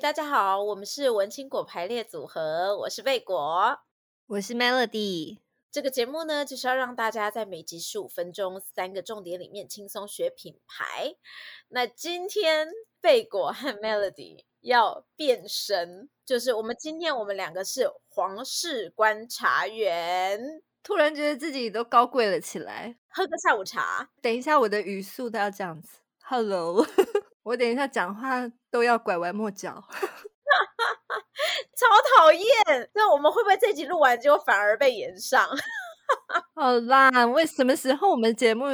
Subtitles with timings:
[0.00, 3.78] 大家好，我们是文青果排列组合，我是贝果，
[4.28, 5.36] 我是 Melody。
[5.70, 11.16] 这个节目呢，就是要让大家在每集十五分钟三个重点里面轻松学品牌。
[11.68, 12.70] 那今天
[13.02, 22.96] 贝果和 Melody 要变身，就是我们今天我们两个是皇室观察员，突然觉得自己都高贵了起来。
[23.10, 25.98] 喝个下午茶，等一下我的语速都要这样子。
[26.22, 26.86] Hello。
[27.42, 29.70] 我等一下讲话都要拐弯抹角，
[31.74, 32.44] 超讨厌！
[32.94, 35.46] 那我们会不会这集录完之后反而被延上？
[36.54, 38.66] 好啦，为什么时候我们节目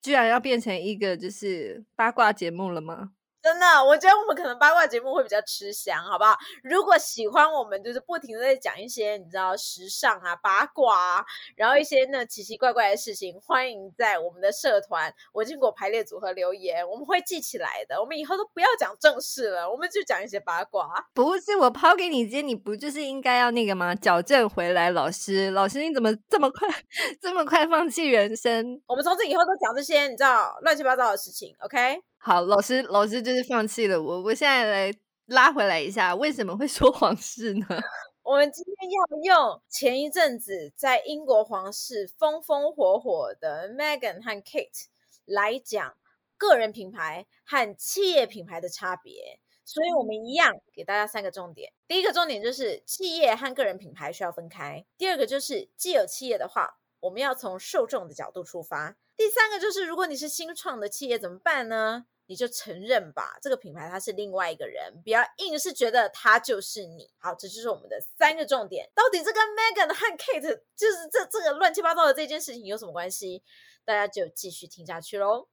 [0.00, 3.10] 居然要变成一个就是八卦节目了吗？
[3.42, 6.38] 真的，我觉得我们可能八卦节目会比较吃香，好不好？
[6.62, 11.24] 如果喜欢我们，就是不停的在讲一些你知道时尚啊、八卦啊，
[11.56, 18.00] 然后一些那奇奇怪怪的事情，欢迎在我们的社团“我经过排列组合”留言，我们会记起来的。
[18.00, 20.88] 我们以后都不要讲正事了，我们就讲一些八卦。
[21.12, 23.92] 不是我抛给你接，你不就是应该要那个吗？
[23.96, 26.68] 矫正回来，老师，老师你怎么这么快
[27.20, 28.80] 这么快放弃人生？
[28.86, 32.00] 我们从此以后都讲这些你知道乱七八糟的事情，OK？
[32.24, 34.22] 好，老师，老师就是放弃了我。
[34.22, 34.94] 我现在来
[35.26, 37.66] 拉回来一下，为什么会 说皇室呢？
[38.22, 44.84] 我们今天要用前一阵子在英国皇室风风火火的 Meghan 和 Kate
[45.24, 45.96] 来讲
[46.36, 49.40] 个人品牌和企业品牌的差别。
[49.64, 51.72] 所以，我们一样给大家三个重点。
[51.88, 54.86] 第一个重点就是企业和个人品牌需要分开。
[54.96, 58.96] 第二个就是既有企业的话，我们要从受众的角度出发。
[59.16, 62.06] 第三个就是，如果你是新创的企业怎么办呢？
[62.26, 67.10] 你就承认吧，这个品牌它是另外一个人，不要硬是觉得它就是你。
[67.18, 68.88] 好，这就是我们的三个重点。
[68.94, 73.42] 到底这跟 Megan 和 Kate 就是这这个乱七八糟的这件事情有什么关系？
[73.84, 75.48] 大家就继续听下去喽。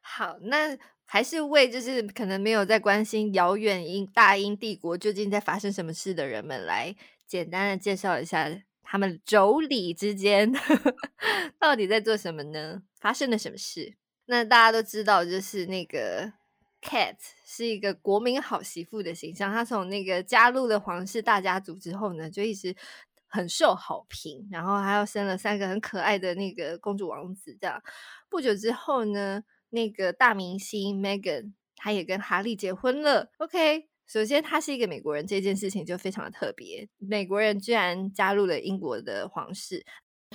[0.00, 8.48] 好，那还是为就是可能没有在关心遥远英大英帝国究竟在发生什么事的人们来简单的介绍一下
[8.82, 10.50] 他们妯娌之间
[11.60, 12.82] 到底在做什么呢？
[13.00, 13.96] 发生了什么事？
[14.26, 16.32] 那大家都知道，就是那个
[16.82, 17.16] Kate
[17.46, 19.50] 是一个国民好媳妇的形象。
[19.50, 22.76] 她从那个加入了皇室大家族之后呢，就一直
[23.26, 24.46] 很受好评。
[24.50, 27.56] 然后还要生了三个很可爱的那个公主王子。
[27.58, 27.82] 这样
[28.28, 33.30] 不久之后呢，那个大明星 Megan 她也跟哈利结婚了。
[33.38, 36.86] OK，首先她是一个美国人，这件事情就非常的特别。
[36.98, 39.86] 美国人居然加入了英国的皇室。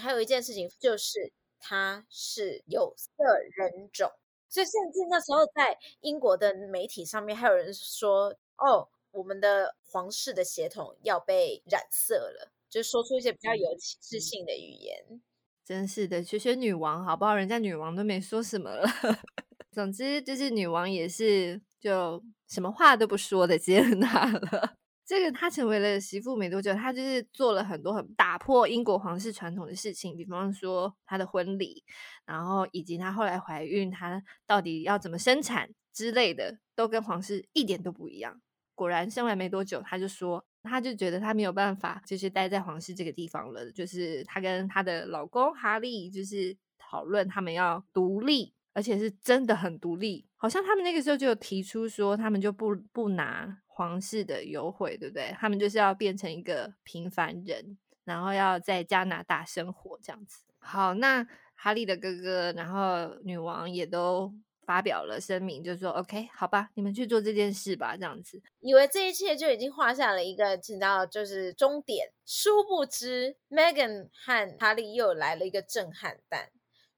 [0.01, 1.31] 还有一件事情就是。
[1.65, 3.09] 他是有色
[3.55, 4.11] 人种，
[4.49, 15.21] 所以甚至那时候在英国的媒体上面还有人说：“哦，我们的皇室的血统要被染色了。”就说出一些比较有歧视性的语言。
[15.65, 17.33] 真是的，学学女王好不好？
[17.35, 18.85] 人家女王都没说什么了。
[19.71, 24.77] 总之就是女王也是就什么话都不说的接纳了。
[25.05, 31.83] 这个她成为了媳妇没多久，她就是做了很多很打破英国皇室传统的事情，比方说她的婚礼，
[32.25, 38.41] 然后以及她后来怀孕，她到底要怎么生产之类的，都跟皇室一点都不一样。
[38.75, 43.69] 果然生完没多久，她就说，她就觉得她没有办法，就是待在皇室这个地方了。
[43.71, 50.27] 就是她跟她的老公哈利，就是讨论他们要独立，而且是真的很独立。
[50.35, 53.59] 好像他们那个时候就有提出说，他们就不不拿。
[53.75, 55.35] 皇室的优惠，对不对？
[55.39, 60.43] 他们就是要变成一个平凡人，然后要在加拿大生活这样子。
[60.59, 64.31] 好，那哈利的哥哥，然后女王也都
[64.63, 72.11] 发表了声明，就说：“OK，好吧，你们去做这件事吧。”这样子，以为这一切就已经画下了一个，你知道，就是终点。
[72.27, 76.51] 殊不知 Megan 和哈利又来了一个震撼弹，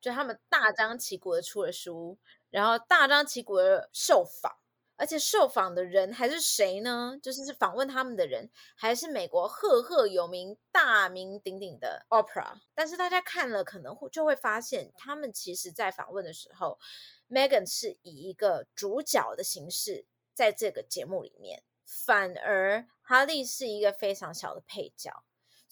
[0.06, 2.16] 就他们大张旗鼓的出了书，
[2.52, 4.56] 然后大张旗鼓的受访。
[4.98, 7.18] 而且受访的人还是谁呢？
[7.24, 12.62] 就是访问他们的人，还是美国赫赫有名、大名鼎鼎的 Opera。
[12.76, 16.78] 但是大家看了可能会就会发现，他们其实在访问的时候
[17.28, 25.24] ，Megan 是以一个主角的形式在这个节目里面，反而哈利是一个非常小的配角。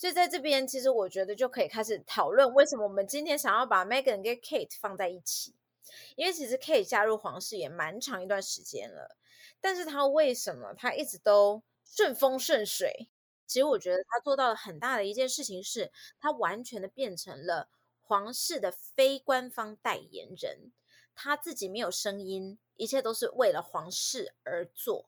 [0.03, 5.55] 所以在这边，其实我觉得就可以开始讨论，为什么我们今天想要把 Megan 跟 Kate 放在一起。
[6.17, 9.15] 因为其实 Kate 加入皇室也蛮长一段时间了，
[9.61, 13.07] 但是他为什么他一直都顺风顺水？
[13.47, 15.89] 其实我觉得他做到了很大的一件事情是，
[16.19, 17.69] 他完全的变成了
[18.01, 20.73] 皇室的非官方代言人，
[21.15, 25.05] 他自己没有声音，一切都是为了皇室而做。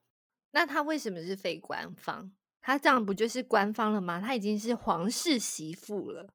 [0.51, 2.31] 那他为什么是非官方？
[2.65, 4.19] 他这样不就是官方了吗？
[4.19, 6.33] 她已经是皇室媳妇了。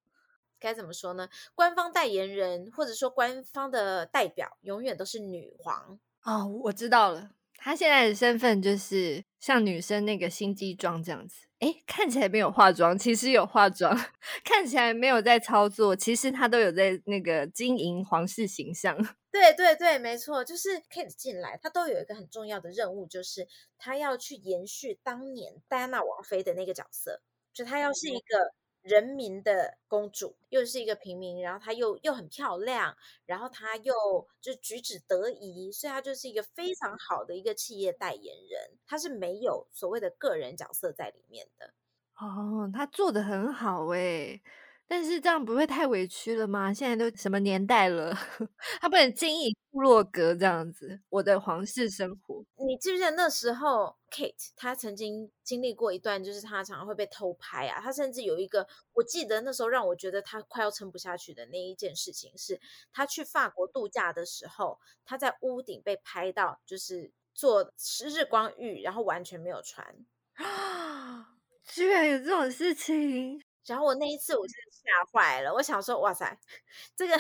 [0.61, 1.29] 该怎么说呢？
[1.57, 5.99] 官方代言人或者说官方的代表永远都是女皇。
[6.23, 13.93] 哦，我知道了，她现在的身份就是像女生那个心机妆这样子，哎，看起来没有化妆，其实有化妆；
[14.45, 18.97] 看起来没有在操作，其实她都有在那个经营皇室形象。
[19.31, 23.47] 对对对，没错，就是 Kate 进来，她都有一个很重要的任务，就是
[23.79, 27.21] 她要去延续当年戴安娜王妃的那个角色，
[27.53, 28.55] 就她要是一个。
[28.83, 32.97] 人民的公主，又是一个平民，然后她又又很漂亮，
[33.27, 33.93] 然后她又
[34.41, 38.79] 就举止得宜，所以她就是一个非常好的一个企业代言人。
[38.87, 41.75] 她是没有所谓的个人角色在里面的。
[42.17, 44.41] 哦，她做得很好诶。
[44.91, 46.75] 但是这样不会太委屈了吗？
[46.75, 48.13] 现在都什么年代了，
[48.81, 51.01] 他不能经营部落格这样子。
[51.11, 57.81] 我的皇室生活，你记不记得那时候，Kate 她曾经经历过一段，就是她常常会被偷拍啊。
[57.81, 62.61] 她甚至有一个，我记得那时候让我觉得她快要撑不下去的那一件事情，是
[62.93, 67.73] 她去法国度假的时候，她在屋顶被拍到，就是做
[68.13, 69.87] 日光浴，然后完全没有穿
[70.35, 71.37] 啊！
[71.65, 73.41] 居然有这种事情！
[73.67, 76.39] 然后我那一次我真的吓坏了，我想说，哇塞，
[76.97, 77.17] 这个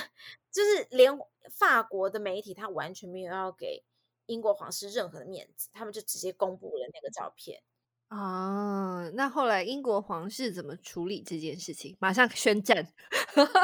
[0.50, 1.12] 就是连
[1.50, 3.84] 法国的媒体他完全没有要给
[4.26, 7.62] 英国皇室任何的面子，他们就直接公布了那个照片。
[8.08, 11.96] 啊，那后来英国皇室怎么处理这件事情？
[12.00, 12.92] 马上宣战。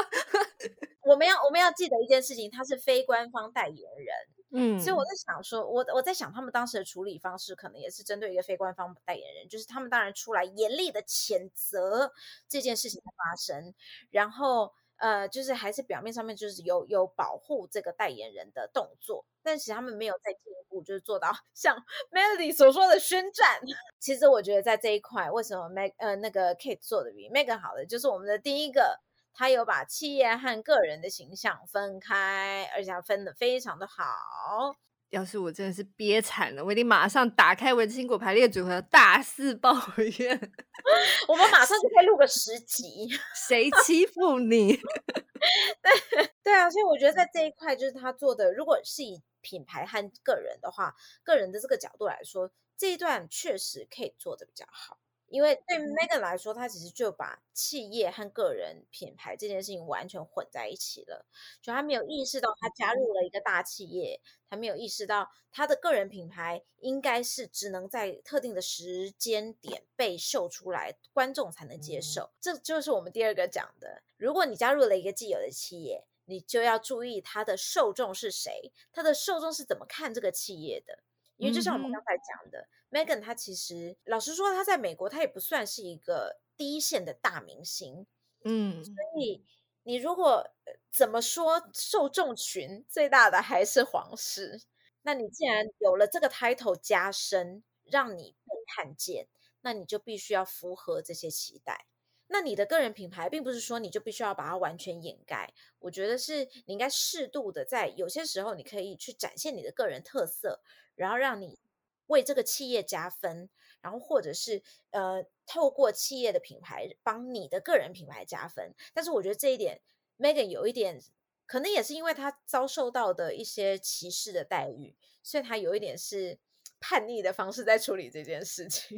[1.03, 4.36] 我们要我们要记得一件事情，他是非官方代言人。
[4.51, 12.13] 嗯，所以我在想说，我我在想，他们当时的处理方式可能也是针对一个非官方代言人，就是他们当然出来严厉的谴责
[12.47, 13.73] 这件事情的发生，
[14.09, 21.75] 然后呃，就是还是表面上面就是有有保护这个代言人的动作，但是他们没有再进一步就是做到像
[22.11, 23.59] Melody 所说的宣战。
[23.99, 29.01] 其实我觉得在这一块，为什么 Meg 呃那个 Kate 做的比 Megan 好的，就是我们的第一个。
[29.37, 34.75] 他有把企业和个人的形象分开，而且他分的非常的好。
[35.11, 39.71] 要是我真的是憋惨了，我一定马上打开文青果排列组合，大肆抱
[40.17, 40.51] 怨。
[41.29, 43.07] 我们马上就可以录个十集。
[43.47, 44.75] 谁欺负你？
[45.83, 54.97] 对对啊，所以我觉得在这一块，就是他做的，如果是以品牌和个人的话，个人的这个角度来说，这一段确实可以做的比较好。
[55.29, 61.25] 因为对 Meghan 来说，他其实就把企业和个人品牌这件事情完全混在一起了。
[61.61, 72.31] 就他没有意识到，他加入了一个大企业，他没有意识到他的个人品牌应该是只能在特定的时间点被秀出来，观众才能接受。
[72.39, 80.99] 这就是我们第二个讲的：如果你加入了一个既有的企业，你就要注意他的受众是谁，他的受众是怎么看这个企业的。
[81.37, 82.67] 因为就像我们刚才讲的。
[82.89, 88.07] Meghan 她其实老实说，她在美国她也不算是一个第一线的大明星，
[88.45, 89.43] 嗯，所以
[89.83, 90.49] 你如果
[90.89, 94.61] 怎么说，受众群最大的还是皇室。
[95.01, 99.27] 那你既然有了这个 title 加身，让你被看见，
[99.61, 101.87] 那你就必须要符合这些期待。
[102.27, 105.53] 那你的个人品牌，并不是说你就必须要把它完全掩盖。
[105.79, 110.61] 我觉得是你应该适度的在有些时候，你可以去展现你的个人特色，
[110.95, 111.59] 然后让你。
[112.07, 113.49] 为这个企业加分，
[113.81, 118.73] 然后或者是呃，透过企业的品牌帮你的个人品牌加分。
[118.93, 119.81] 但是我觉得这一点
[120.17, 121.01] ，Megan 有一点，
[121.45, 126.39] 可能也是因为她遭受到的一些歧视的待遇，所以她有一点是
[126.79, 128.97] 叛逆的方式在处理这件事情。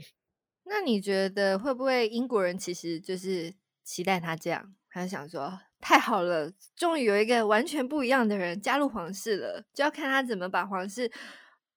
[0.69, 4.75] 那你觉得会不会英国人其实就是期待他这样？
[4.89, 11.11] 他想说太好了，终于有一个完全不一样的人加入皇室了，就要看他怎么把皇室。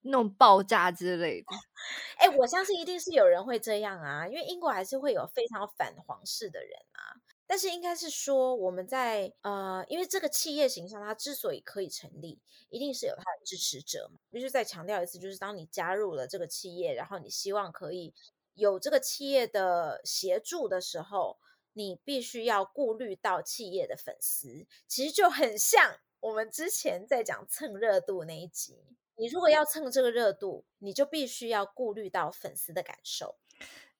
[0.05, 1.47] 弄爆炸之类的，
[2.19, 7.23] 哎、我相信一定是有人会这样啊，因为英国还是会有非常反皇室的人啊。
[7.47, 14.19] 但是应该是说，我们在呃，因为这个企业形象它之所以可以成立，一定是有它的支持者嘛。
[14.33, 18.13] 必须再强调一次，就是当你加入了这个企业，然后你希望可以
[18.55, 21.39] 有这个企业的协助的时候，
[21.73, 24.67] 你必须要顾虑到企业的粉丝。
[24.87, 28.85] 其实就很像我们之前在讲蹭热度那一集。
[29.17, 33.37] 你如果要蹭这个热度，你就必须要顾虑到粉丝的感受。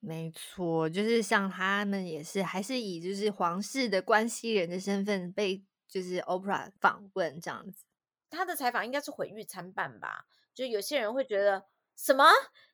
[0.01, 7.85] 没错，就是像他们也是，还是以就是皇室的关系人的身份被就是 Oprah 访问这样子。
[8.31, 10.27] 他的采访应该是毁誉参半吧？
[10.55, 12.25] 就有些人会觉得什么？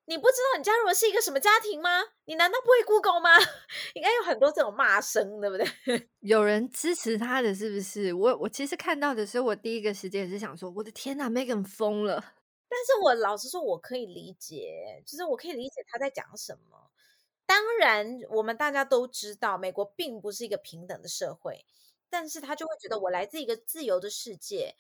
[0.06, 2.02] 你不知道你加入的是一个什么家庭吗？
[2.24, 3.30] 你难道不会 Google 吗？
[3.94, 5.66] 应该有很多这种骂声，对不对？
[6.20, 8.12] 有人支持他的是不是？
[8.14, 12.34] 我我其实看到的时候，我第一个时间也是想说，我的天哪，Meghan 疯了。
[12.70, 16.90] 但是我老实说，我可以理解，就是我可以理解他在讲什么。
[17.46, 21.64] 当然，我们大家都知道，美国并不是一个平等的社会，
[22.10, 24.74] 但是他就会觉得我来自一个自由的世界。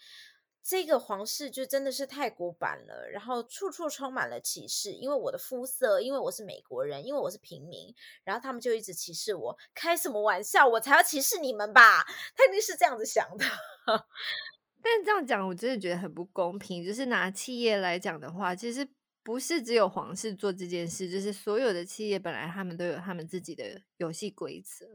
[0.62, 9.56] 这个皇室就真的是太古板了，然后处处充满了歧视，因为我的肤色，因为我是美国人，因为我是平民，然后他们就一直歧视我。
[9.74, 12.04] 开什么玩笑，我才要歧视你们吧？
[12.36, 13.44] 他一定是这样子想的。
[14.82, 16.84] 但这样讲，我真的觉得很不公平。
[16.84, 18.86] 就是拿企业来讲的话，其实
[19.28, 24.86] 不是只有皇室做这件事，就是所有的企业本来他们都有他们自己的游戏规则。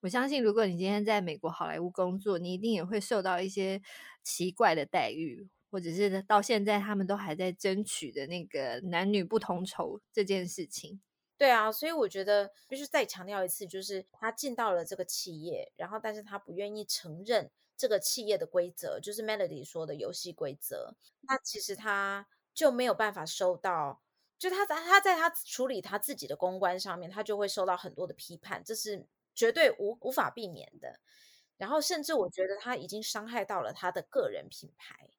[0.00, 3.82] 我相信，如果你今天在美国好莱坞工作，你一定也会受到一些。
[4.22, 11.00] 奇怪的待遇，或者是到现在他们都还在争取的那个男女不同酬这件事情。
[11.38, 20.94] 对啊，所以我觉得必须再强调一次，就是他进到了这个企业，然后但是他不愿意承认这个企业的规则，就是 Melody 说的游戏规则。
[21.22, 24.02] 那其实他就没有办法收到，
[24.38, 31.00] 就他在他在他处理他自己的公关上面，他就会受到很多的批判，这是绝对无无法避免的。
[31.56, 35.10] 然后，甚至我觉得他已经伤害到了他的个人品牌，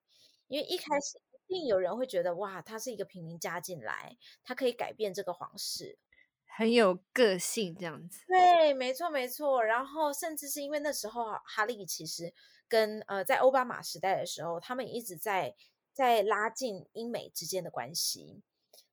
[0.47, 5.99] 因为一开始一定有人会觉得，哇，他是一个平民加进来，他可以改变这个皇室，
[6.47, 8.23] 很有个性这样子。
[8.27, 9.63] 对，没错，没错。
[9.63, 12.33] 然后，甚至是因为那时候哈利其实
[12.67, 15.55] 跟呃，在奥巴马时代的时候，他们一直在
[16.01, 18.41] 在拉近英美之间的关系。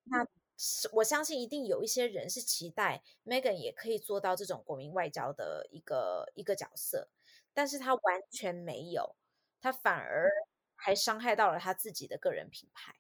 [0.05, 0.27] 那
[0.93, 7.09] 我相信一定有一些人是期待 Meghan 也可以做到这种国民外交的一个一个角色。
[7.55, 9.17] 但是他完全没有，
[9.61, 10.29] 他反而
[10.77, 12.95] 还伤害到了他自己的个人品牌，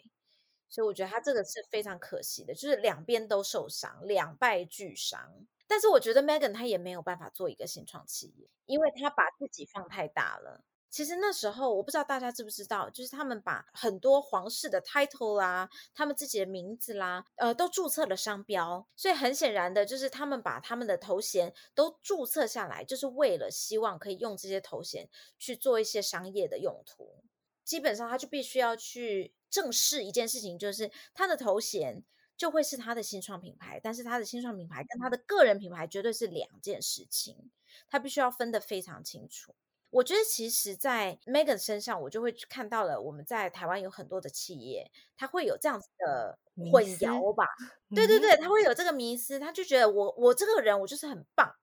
[0.69, 5.47] 所以我觉得他这个是非常可惜的，就是两边都受伤，两败俱伤。
[5.67, 10.65] 但是我觉得 Meghan 他也没有办法做一个新创企业，因为他把自己放太大了。
[10.90, 18.87] 其实那时候我不知道大家知不知道，就是他们把很多皇室的 title 啦，他们自己的名字啦，呃，都注册了商标。
[18.97, 27.23] 所以很显然的，就是他们把他们的头衔都注册下来，就是为了希望可以用这些头衔去做一些商业的用途。
[27.64, 32.02] 基本上他就必须要去正视一件事情，就是他的头衔
[32.35, 37.50] 就会是他的新创品牌，但是他的新创品牌跟他的个人品牌绝对是两件事情，
[37.90, 39.54] 他必须要分得非常清楚。
[39.90, 46.38] 我觉得其实，在 Meghan 身上，我就会看到了我们在台湾有很多的企业，他会有这样子的
[46.71, 47.47] 混淆吧？
[47.95, 51.54] 对对对，他会有这个迷思，他就觉得我我这个人我就是很棒，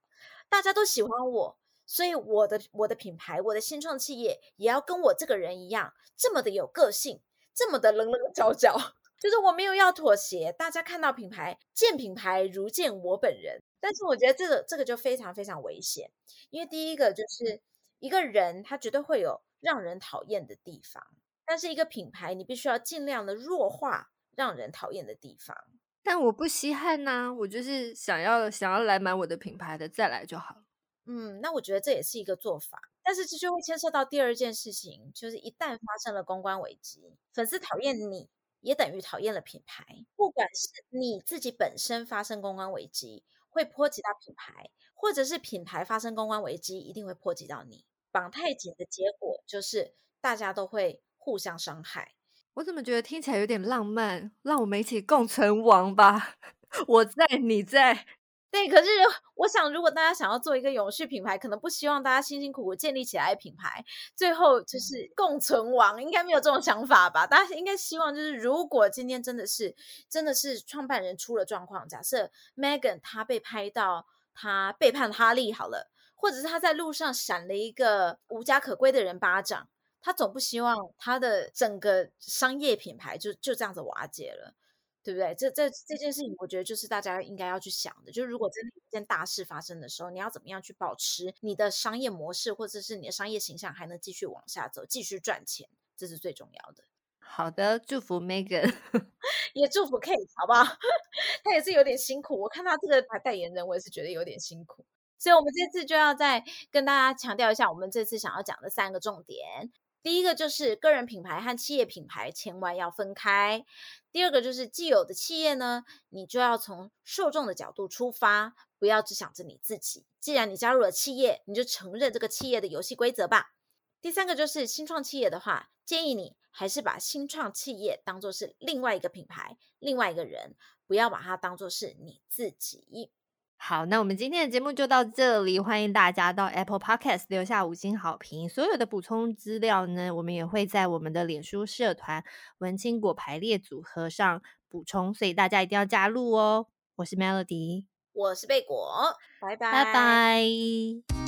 [0.50, 7.22] 大家都喜欢我，所以我的我的品牌，我的新创企业也要跟我这个人一样，这么的有个性，
[7.53, 8.75] 这么的棱棱角角，
[9.20, 13.62] 就是我没有要妥协，大家看到品牌见品牌如见我本人。
[13.79, 16.10] 但是我觉得这个这个就非常非常危险，
[16.50, 17.62] 因为第一个就是。
[18.05, 21.03] 一个人他绝对会有让人讨厌的地方，
[21.43, 25.57] 但是一个品牌你必须要尽量的弱化让人讨厌的地方。
[26.03, 30.57] 但我不稀罕呐、啊，我就是想要想要来买我的品牌的再来就好。
[31.05, 38.29] 嗯，那我觉得这也是一个做法，但是这就会牵涉到第二件事情，就是一旦发生了公关危机，粉丝讨厌你
[38.62, 39.83] 也等于讨厌了品牌。
[40.15, 47.83] 不管是你自己本身发生公关危机，会波及到品牌，或者是品牌发生公关危机，一定会波及到你。
[48.15, 52.13] 绑太紧的结果就是大家都会互相伤害。
[52.53, 54.31] 我怎么觉得听起来有点浪漫？
[54.41, 56.38] 让我们一起共存亡吧！
[56.88, 58.05] 我在，你在。
[58.50, 58.89] 对，可是
[59.34, 63.84] 我想，如果大家想要做一个永续品牌，可能不希望大家辛辛苦苦建立起来的品牌，
[64.15, 67.27] 最后就是共存亡，应该没有这种想法吧？
[67.27, 69.75] 大家应该希望，就是如果今天真的是
[70.10, 75.91] 真的是创办人出了状况，假设 Meghan 他被拍到他背叛哈利，好了。
[76.15, 79.67] 或者是他在路上闪了一个无家可归的人巴掌，
[80.01, 84.55] 他总不希望他的整个商业品牌就就这样子瓦解了，
[85.03, 85.36] 对不对？
[85.36, 96.84] 这这这件事情，我觉得就是大家应该要去想的，就是如果真的有一件大事发生的时候，你要怎么样去保持你的商业模式，或者是你的商业形象还能继续往下走，继续赚钱，这是最重要的。
[97.19, 98.74] 好的，祝福 Meghan，
[99.53, 100.63] 也祝福 Kate，好不好？
[101.43, 104.86] 他也是有点辛苦，我看他这个牌代言人，我也是觉得有点辛苦。
[105.25, 109.72] 所以，我们这次就要再跟大家强调一下，我们这次想要讲的三个重点。
[110.03, 113.65] 第一个就是个人品牌和企业品牌千万要分开。
[114.12, 120.05] 第二个就是既有的企业呢，你就要从受众的角度出发，不要只想着你自己。
[120.20, 123.55] 既然你加入了企业，你就承认这个企业的游戏规则吧。
[124.00, 130.53] 第三个就是新创企业的话，建议你还是把新创企业当作是另外一个品牌，另外一个人，
[130.86, 133.10] 不要把它当作是你自己。
[133.57, 138.47] 好，那我们今天的节目就到这里，欢迎大家到 Apple Podcast 留下五星好评。
[138.47, 142.24] 所有的补充资料呢，我们也会在我们的脸书社团
[142.59, 146.67] “文青果排列组合”上补充，所以大家一定要加入哦。
[146.97, 151.25] 我是 Melody，我是贝果，拜拜，拜拜。